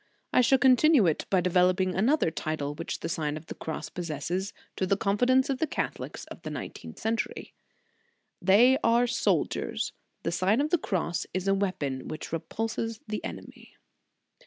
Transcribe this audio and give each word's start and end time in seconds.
I 0.33 0.41
shall 0.41 0.57
continue 0.57 1.05
it 1.05 1.27
by 1.29 1.41
developing 1.41 1.93
another 1.93 2.31
title 2.31 2.73
which 2.73 3.01
the 3.01 3.07
Sign 3.07 3.37
of 3.37 3.45
the 3.45 3.53
Cross 3.53 3.89
possesses, 3.89 4.51
to 4.77 4.87
the 4.87 4.97
confidence 4.97 5.47
of 5.47 5.59
the 5.59 5.67
Catholics 5.67 6.25
of 6.31 6.41
the 6.41 6.49
nineteenth 6.49 6.97
century. 6.97 7.53
THEY 8.41 8.79
ARE 8.83 9.05
SOLDIERS, 9.05 9.91
THE 10.23 10.31
SIGN 10.31 10.59
OF 10.59 10.71
THE 10.71 10.79
CROSS 10.79 11.27
IS 11.35 11.47
A 11.47 11.53
WEAPON 11.53 12.07
WHICH 12.07 12.33
REPULSES 12.33 13.01
THE 13.07 13.23
ENEMY. 13.23 13.75